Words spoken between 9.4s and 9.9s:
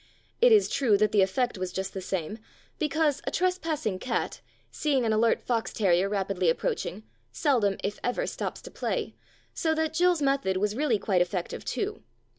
so